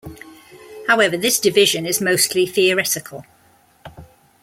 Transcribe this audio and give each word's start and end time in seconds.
However, 0.87 1.15
this 1.15 1.39
division 1.39 1.85
is 1.85 2.01
mostly 2.01 2.47
theoretical. 2.47 3.23